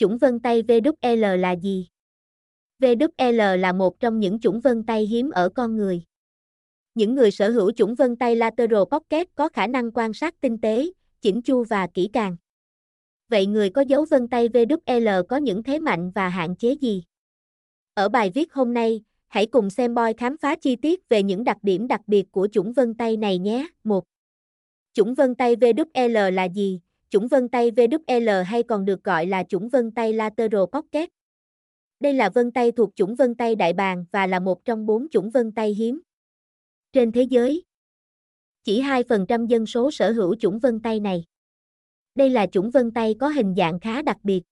[0.00, 1.88] Chủng vân tay VWL là gì?
[2.78, 6.02] VWL là một trong những chủng vân tay hiếm ở con người.
[6.94, 10.60] Những người sở hữu chủng vân tay lateral pocket có khả năng quan sát tinh
[10.60, 10.90] tế,
[11.20, 12.36] chỉnh chu và kỹ càng.
[13.28, 17.04] Vậy người có dấu vân tay VWL có những thế mạnh và hạn chế gì?
[17.94, 21.44] Ở bài viết hôm nay, hãy cùng xem boy khám phá chi tiết về những
[21.44, 23.68] đặc điểm đặc biệt của chủng vân tay này nhé.
[23.84, 24.04] 1.
[24.92, 26.80] Chủng vân tay VWL là gì?
[27.10, 31.08] Chủng vân tay VWL hay còn được gọi là chủng vân tay lateral pocket.
[32.00, 35.08] Đây là vân tay thuộc chủng vân tay đại bàng và là một trong bốn
[35.10, 36.00] chủng vân tay hiếm.
[36.92, 37.64] Trên thế giới,
[38.64, 41.24] chỉ 2% dân số sở hữu chủng vân tay này.
[42.14, 44.42] Đây là chủng vân tay có hình dạng khá đặc biệt.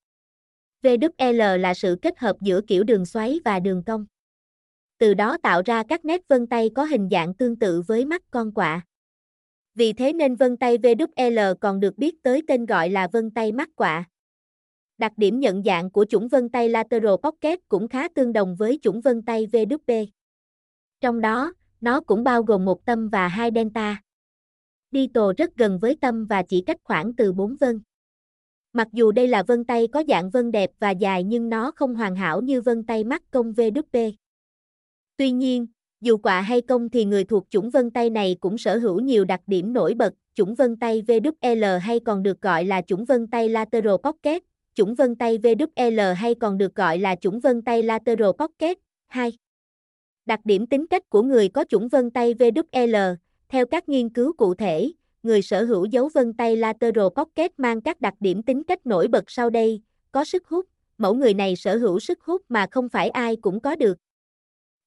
[0.83, 4.07] VWL là sự kết hợp giữa kiểu đường xoáy và đường cong.
[4.99, 8.23] Từ đó tạo ra các nét vân tay có hình dạng tương tự với mắt
[8.31, 8.85] con quạ.
[9.79, 13.31] Vì thế nên vân tay VWL e còn được biết tới tên gọi là vân
[13.31, 14.05] tay mắt quạ.
[14.99, 18.79] Đặc điểm nhận dạng của chủng vân tay lateral pocket cũng khá tương đồng với
[18.83, 20.07] chủng vân tay VWP.
[21.01, 24.03] Trong đó, nó cũng bao gồm một tâm và hai delta.
[24.91, 27.81] Đi tồ rất gần với tâm và chỉ cách khoảng từ 4 vân.
[28.73, 31.95] Mặc dù đây là vân tay có dạng vân đẹp và dài nhưng nó không
[31.95, 34.13] hoàn hảo như vân tay mắt công VWP.
[35.17, 35.67] Tuy nhiên,
[36.01, 39.25] dù quạ hay công thì người thuộc chủng vân tay này cũng sở hữu nhiều
[39.25, 43.27] đặc điểm nổi bật, chủng vân tay VWL hay còn được gọi là chủng vân
[43.27, 44.43] tay lateral pocket,
[44.75, 48.79] chủng vân tay VWL hay còn được gọi là chủng vân tay lateral pocket.
[49.07, 49.33] 2.
[50.27, 53.17] Đặc điểm tính cách của người có chủng vân tay VWL,
[53.49, 57.81] theo các nghiên cứu cụ thể, người sở hữu dấu vân tay lateral pocket mang
[57.81, 60.67] các đặc điểm tính cách nổi bật sau đây, có sức hút,
[60.99, 63.99] mẫu người này sở hữu sức hút mà không phải ai cũng có được.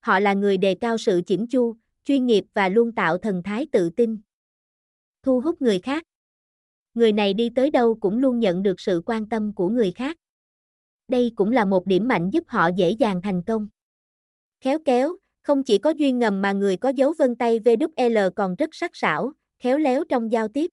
[0.01, 3.67] Họ là người đề cao sự chỉnh chu, chuyên nghiệp và luôn tạo thần thái
[3.71, 4.17] tự tin.
[5.23, 6.03] Thu hút người khác.
[6.93, 10.17] Người này đi tới đâu cũng luôn nhận được sự quan tâm của người khác.
[11.07, 13.67] Đây cũng là một điểm mạnh giúp họ dễ dàng thành công.
[14.61, 18.29] Khéo kéo, không chỉ có duyên ngầm mà người có dấu vân tay VWL e
[18.35, 20.71] còn rất sắc sảo, khéo léo trong giao tiếp.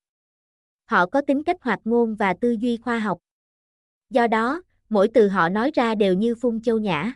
[0.84, 3.18] Họ có tính cách hoạt ngôn và tư duy khoa học.
[4.10, 7.12] Do đó, mỗi từ họ nói ra đều như phun châu nhã.